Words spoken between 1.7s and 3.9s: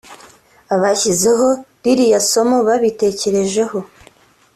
ririya somo babitekerejeho